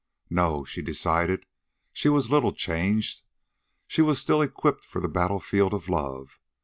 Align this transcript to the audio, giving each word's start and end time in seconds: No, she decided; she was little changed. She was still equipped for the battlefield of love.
No, 0.31 0.65
she 0.65 0.81
decided; 0.81 1.45
she 1.93 2.09
was 2.09 2.31
little 2.31 2.51
changed. 2.53 3.21
She 3.85 4.01
was 4.01 4.17
still 4.17 4.41
equipped 4.41 4.83
for 4.83 4.99
the 4.99 5.07
battlefield 5.07 5.75
of 5.75 5.89
love. 5.89 6.39